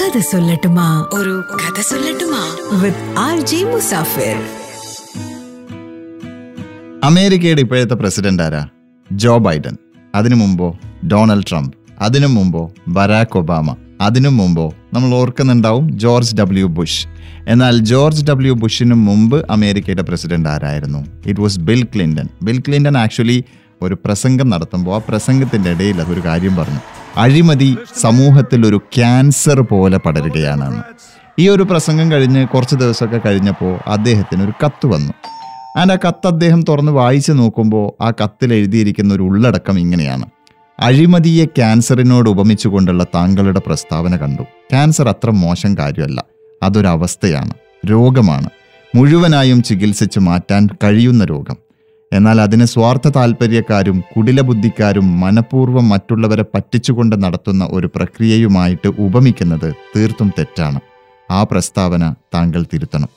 കഥ 0.00 0.18
സൊല്ലട്ടുമാ. 0.18 1.06
ഒരു 1.12 1.44
കഥ 1.54 1.80
സൊല്ലട്ടുമാ. 1.80 2.56
With 2.82 3.18
R 3.18 3.40
J 3.40 3.64
Musafir. 3.64 4.36
അമേരിക്കയുടെ 7.04 7.60
ഇപ്പോഴത്തെ 7.60 7.94
പ്രസിഡന്റ് 7.94 8.42
ആരാ? 8.42 8.68
Joe 9.12 9.38
Biden. 9.38 9.76
അതിനു 10.14 10.34
മുമ്പോ 10.34 10.78
ഡൊണാൾഡ് 11.12 11.44
ട്രംപ്. 11.50 11.72
അതിനു 12.00 12.26
മുമ്പോ 12.26 12.72
ബരാക് 12.88 13.38
ഒബാമ. 13.38 13.76
അതിനു 14.00 14.28
മുമ്പോ 14.28 14.74
നമ്മൾ 14.92 15.14
ഓർക്കുന്നുണ്ടാവും 15.14 15.98
ജോർജ് 15.98 16.36
ഡബ്ല്യു 16.36 16.64
ബുഷ്. 16.64 17.06
എന്നാൽ 17.48 17.78
ജോർജ് 17.78 18.26
ഡബ്ല്യു 18.26 18.52
ബുഷിന് 18.52 18.94
മുമ്പ് 18.94 19.46
അമേരിക്കയുടെ 19.50 20.02
പ്രസിഡന്റ് 20.02 20.48
ആരായിരുന്നു? 20.48 21.06
It 21.26 21.40
was 21.40 21.60
Bill 21.60 21.84
Clinton 21.84 22.28
Bill 22.42 22.60
Clinton 22.60 22.98
actually 22.98 23.44
ഒരു 23.82 23.94
പ്രസംഗം 24.04 24.50
നടത്തുമ്പോൾ 24.50 24.96
ആ 24.96 25.00
പ്രസംഗത്തിന്റെ 25.08 25.70
ഇടയിൽ 25.70 26.00
അതൊരു 26.00 26.20
കാര്യം 26.20 26.56
പറഞ്ഞു. 26.56 26.80
അഴിമതി 27.18 27.76
സമൂഹത്തിൽ 28.00 28.66
ഒരു 28.66 28.76
ക്യാൻസർ 28.76 29.60
പോലെ 29.60 29.98
പടരുകയാണെന്ന് 29.98 30.82
ഈ 31.38 31.48
ഒരു 31.48 31.62
പ്രസംഗം 31.62 32.12
കഴിഞ്ഞ് 32.12 32.46
കുറച്ച് 32.46 32.76
ദിവസമൊക്കെ 32.76 33.20
കഴിഞ്ഞപ്പോൾ 33.26 33.78
അദ്ദേഹത്തിന് 33.86 34.42
ഒരു 34.42 34.52
കത്ത് 34.64 34.86
വന്നു. 34.86 35.12
ആൻഡ് 35.78 35.92
ആ 35.92 35.96
കത്ത് 36.08 36.26
അദ്ദേഹം 36.26 36.62
തുറന്ന് 36.62 36.92
വായിച്ചു 36.92 37.32
നോക്കുമ്പോൾ 37.32 38.02
ആ 38.02 38.10
കത്തിൽ 38.10 38.54
എഴുതിയിരിക്കുന്ന 38.54 39.14
ഒരു 39.14 39.22
ഉള്ളടക്കം 39.22 39.78
ഇങ്ങനെയാണ്. 39.78 40.26
അഴിമതിയെ 40.80 41.44
ക്യാൻസറിനോട് 41.44 42.30
ഉപമിച്ചുകൊണ്ടുള്ള 42.30 43.04
താങ്കളുടെ 43.04 43.60
പ്രസ്താവന 43.66 44.16
കണ്ടു. 44.16 44.42
ക്യാൻസർ 44.42 45.08
അത്ര 45.08 45.30
മോശം 45.30 45.78
കാര്യമല്ല. 45.78 46.24
അതൊരവസ്ഥയാണ്. 46.62 47.50
രോഗമാണ്. 47.90 48.50
മുഴുവനായും 48.94 49.62
ചികിത്സിച്ച് 49.62 50.20
മാറ്റാൻ 50.20 50.68
കഴിയുന്ന 50.84 51.24
രോഗം. 51.24 51.67
എന്നാൽ 52.12 52.40
അതിന് 52.40 52.64
സ്വാർത്ഥ 52.64 53.08
താല്പര്യക്കാരും 53.08 54.04
കുടിലബുദ്ധിക്കാരും 54.16 55.20
മനഃപൂർവം 55.20 55.88
മറ്റുള്ളവരെ 55.88 56.42
പറ്റിച്ചുകൊണ്ട് 56.42 57.24
നടത്തുന്ന 57.24 57.68
ഒരു 57.70 57.90
പ്രക്രിയയുമായിട്ട് 57.94 58.88
ഉപമിക്കുന്നത് 58.88 59.74
തീർത്തും 59.96 60.32
തെറ്റാണ്. 60.38 60.80
ആ 61.30 61.42
പ്രസ്താവന 61.42 62.14
താങ്കൾ 62.34 62.64
തിരുത്തണം. 62.74 63.08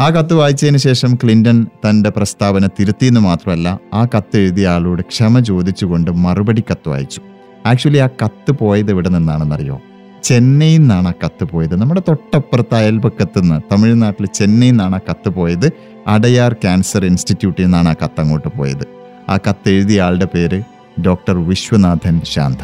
ആ 0.00 0.10
കത്ത് 0.10 0.34
വായിച്ചതിന് 0.34 0.76
ശേഷം 0.76 1.14
ക്ലിന്റൺ 1.14 1.66
തന്റെ 1.88 2.10
പ്രസ്താവന 2.10 2.66
തിരുത്തിയെന്ന് 2.66 3.20
മാത്രമല്ല 3.20 3.78
ആ 3.94 4.04
കത്ത് 4.04 4.38
എഴുതിയ 4.38 4.68
ആളോട് 4.68 5.02
ക്ഷമ 5.02 5.40
ചോദിച്ചുകൊണ്ട് 5.40 6.10
മറുപടി 6.10 6.60
കത്ത് 6.60 6.88
വായിച്ചു. 6.88 7.20
ആക്ച്വലി 7.66 7.98
ആ 7.98 8.06
കത്ത് 8.06 8.52
പോയത് 8.52 8.90
എവിടെ 8.90 9.08
നിന്നാണെന്നറിയോ? 9.08 9.80
ചെന്നൈയിൽ 10.26 10.78
നിന്നാണ് 10.78 11.08
ആ 11.08 11.12
കത്ത് 11.24 11.44
പോയത്. 11.44 11.74
നമ്മുടെ 11.80 12.02
തൊട്ടപ്പുറത്ത് 12.08 12.74
അയൽപക്കത്ത് 12.74 13.38
നിന്ന് 13.42 13.58
തമിഴ്നാട്ടിൽ 13.72 14.26
ചെന്നൈയിൽ 14.26 14.72
നിന്നാണ് 14.72 14.96
ആ 14.96 14.98
കത്ത് 15.10 15.28
പോയത്. 15.28 15.72
അടയാർ 16.06 16.52
ക്യാൻസർ 16.52 17.04
ഇൻസ്റ്റിറ്റ്യൂട്ടിൽ 17.04 17.64
നിന്നാണ് 17.64 17.88
ആ 17.88 17.92
കത്ത് 17.92 18.20
അങ്ങോട്ട് 18.20 18.48
പോയത്. 18.58 18.86
ആ 19.28 19.36
കത്ത് 19.36 19.68
എഴുതിയ 19.68 20.02
ആളുടെ 20.02 20.28
പേര് 20.34 20.62
ഡോക്ടർ 21.00 21.36
വിശ്വനാഥൻ 21.48 22.20
ശാന്ത. 22.24 22.62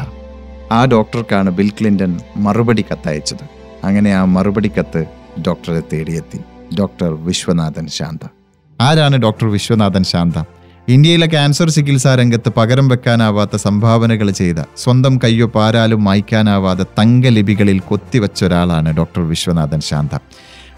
ആ 0.71 0.85
ഡോക്ടർക്കാണ് 0.85 1.49
ബിൽ 1.49 1.69
ക്ലിന്റൺ 1.69 2.19
മറുപടി 2.37 2.85
കത്തയച്ചത് 2.91 3.45
അങ്ങനെ 3.83 4.13
ആ 4.13 4.25
മറുപടി 4.25 4.71
കത്ത് 4.79 5.05
ഡോക്ടറെ 5.47 5.81
തേടിയെത്തി. 5.93 6.39
ഡോക്ടർ 6.79 7.13
വിശ്വനാഥൻ 7.25 7.87
ശാന്ത. 7.87 8.27
ആരാണ് 8.81 9.15
ഡോക്ടർ 9.15 9.47
വിശ്വനാഥൻ 9.47 10.03
ശാന്ത? 10.03 10.33
ഇന്ത്യയിലെ 10.87 11.27
ക്യാൻസർ 11.33 11.67
ചികിത്സാ 11.75 12.13
രംഗത്ത് 12.19 12.49
പകരം 12.55 12.87
വെക്കാനാവാത്ത 12.91 13.55
സംഭാവനകൾ 13.63 14.29
ചെയ്ത 14.39 14.59
സ്വന്തം 14.81 15.13
കയ്യോ 15.23 15.47
പാരാലും 15.53 16.01
മായ്ക്കാനാവാതെ 16.07 16.85
തങ്കലിപികളിൽ 16.97 17.79
കൊത്തിവെച്ച 17.89 18.39
ഒരാളാണ് 18.47 18.89
ഡോക്ടർ 18.97 19.21
വിശ്വനാഥൻ 19.29 19.81
ശാന്ത. 19.89 20.11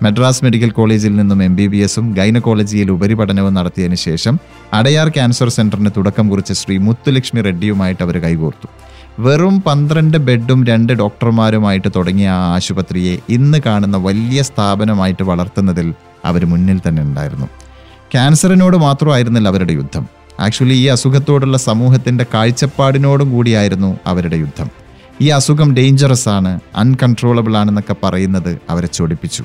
മദ്രാസ് 0.03 0.43
മെഡിക്കൽ 0.45 0.71
കോളേജിൽ 0.77 1.13
നിന്നും 1.19 1.41
എം 1.47 1.55
ബി 1.59 1.65
ബി 1.73 1.81
എസും 1.87 2.05
ഗൈനക്കോളജിയിൽ 2.19 2.91
ഉപരിപഠനവും 2.97 3.53
നടത്തിയതിനു 3.57 3.99
ശേഷം 4.05 4.37
അടയാർ 4.79 5.09
ക്യാൻസർ 5.17 5.49
സെന്ററിന് 5.57 5.91
തുടക്കം 5.97 6.29
കുറിച്ച 6.29 6.53
ശ്രീ 6.61 6.77
മുത്തുലക്ഷ്മി 6.87 7.41
റെഡ്ഡിയുമായിട്ട് 7.49 8.01
അവർ 8.07 8.17
കൈകോർത്തു. 8.27 8.69
വെറും 9.25 9.57
പന്ത്രണ്ട് 9.67 10.17
ബെഡും 10.29 10.61
രണ്ട് 10.71 10.93
ഡോക്ടർമാരുമായിട്ട് 11.03 11.89
തുടങ്ങിയ 11.97 12.29
ആ 12.37 12.41
ആശുപത്രിയെ 12.55 13.15
ഇന്ന് 13.37 13.61
കാണുന്ന 13.67 13.97
വലിയ 14.09 14.41
സ്ഥാപനമായിട്ട് 14.51 15.23
വളർത്തുന്നതിൽ 15.23 15.89
അവർ 16.25 16.45
മുന്നിൽ 16.53 16.79
തന്നെ 16.87 17.01
ഉണ്ടായിരുന്നു. 17.01 17.47
ക്യാൻസറിനോട് 18.15 18.77
മാത്രമായിരുന്നില്ല 18.77 19.47
അവരുടെ 19.49 19.73
യുദ്ധം. 19.73 20.07
ആക്ച്വലി 20.39 20.73
ഈ 20.73 20.85
അസുഖത്തോടുള്ള 20.85 21.57
സമൂഹത്തിന്റെ 21.57 22.25
കാഴ്ചപ്പാടിനോടും 22.33 23.31
കൂടിയായിരുന്നു 23.31 23.99
അവരുടെ 24.05 24.35
യുദ്ധം. 24.35 24.69
ഈ 25.21 25.27
അസുഖം 25.27 25.75
ഡേഞ്ചറസ് 25.75 26.29
ആണ് 26.29 26.59
അൺകൺട്രോളബിൾ 26.75 27.57
ആണെന്നൊക്കെ 27.57 27.95
പറയുന്നത് 28.03 28.59
അവരെ 28.69 28.87
ചൊടിപ്പിച്ചു. 28.87 29.43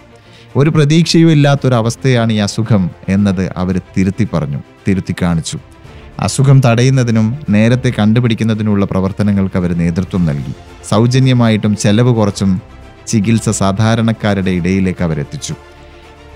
ഒരു 0.56 0.70
പ്രതീക്ഷയും 0.70 1.30
ഇല്ലാത്തൊരവസ്ഥയാണ് 1.30 2.32
ഈ 2.32 2.36
അസുഖം 2.36 2.90
എന്നത് 3.08 3.52
അവർ 3.56 3.80
തിരുത്തി 3.98 4.28
പറഞ്ഞു 4.32 4.58
തിരുത്തി 4.88 5.14
കാണിച്ചു. 5.22 5.58
അസുഖം 6.18 6.60
തടയുന്നതിനും 6.60 7.38
നേരത്തെ 7.50 7.92
കണ്ടുപിടിക്കുന്നതിനുമുള്ള 7.98 8.84
പ്രവർത്തനങ്ങൾക്ക് 8.84 9.56
അവർ 9.56 9.78
നേതൃത്വം 9.78 10.26
നൽകി. 10.26 10.52
സൗജന്യമായിട്ടും 10.88 11.76
ചെലവ് 11.76 12.14
കുറച്ചും 12.14 12.62
ചികിത്സ 13.06 13.48
സാധാരണക്കാരുടെ 13.48 14.50
ഇടയിലേക്ക് 14.50 15.04
അവരെത്തിച്ചു. 15.04 15.54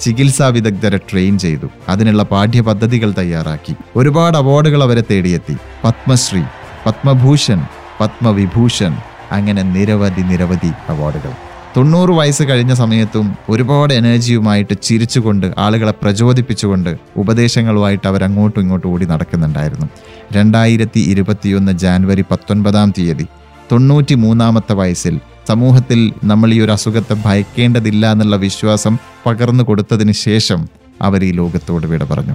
ചികിത്സാ 0.00 0.48
വിദഗ്ധരെ 0.48 0.96
ട്രെയിൻ 0.96 1.38
ചെയ്തു. 1.38 1.66
അതിനുള്ള 1.88 2.22
പാഠ്യപദ്ധതികൾ 2.22 3.14
തയ്യാറാക്കി. 3.18 3.74
ഒരുപാട് 3.96 4.36
അവാർഡുകൾ 4.36 4.82
അവരെ 4.82 5.02
തേടിയെത്തി. 5.10 5.56
പത്മശ്രീ 5.84 6.42
പത്മഭൂഷൺ 6.86 7.60
പത്മവിഭൂഷൺ 8.00 8.96
അങ്ങനെ 9.32 9.62
നിരവധി 9.62 10.20
നിരവധി 10.20 10.72
അവാർഡുകൾ. 10.88 11.32
തൊണ്ണൂറ് 11.76 12.10
വയസ്സ് 12.10 12.42
കഴിഞ്ഞ 12.42 12.74
സമയത്തും 12.74 13.36
ഒരുപാട് 13.48 13.94
എനർജിയുമായിട്ട് 13.94 14.74
ചിരിച്ചുകൊണ്ട് 14.82 15.54
ആളുകളെ 15.58 15.94
പ്രചോദിപ്പിച്ചുകൊണ്ട് 16.02 16.96
ഉപദേശങ്ങളുമായിട്ട് 17.16 18.08
അവരങ്ങോട്ടും 18.08 18.60
ഇങ്ങോട്ടും 18.60 18.90
ഓടി 18.90 19.06
നടക്കുന്നുണ്ടായിരുന്നു. 19.06 19.86
രണ്ടായിരത്തി 20.32 21.00
ഇരുപത്തിയൊന്ന് 21.00 21.72
ജാനുവരി 21.72 22.24
പത്തൊൻപതാം 22.30 22.94
തീയതി 22.98 23.26
തൊണ്ണൂറ്റി 23.72 24.14
മൂന്നാമത്തെ 24.14 24.72
വയസ്സിൽ 24.72 25.20
സമൂഹത്തിൽ 25.48 26.12
നമ്മൾ 26.24 26.50
ഈ 26.52 26.60
ഒരു 26.60 26.72
അസുഖത്തെ 26.72 27.14
ഭയക്കേണ്ടതില്ല 27.24 28.12
എന്നുള്ള 28.12 28.36
വിശ്വാസം 28.36 28.98
പകർന്നു 29.26 29.64
കൊടുത്തതിന് 29.64 30.12
ശേഷം 30.12 30.68
അവർ 31.02 31.24
ഈ 31.24 31.32
ലോകത്തോട് 31.32 31.86
വിട 31.86 32.04
പറഞ്ഞു. 32.04 32.34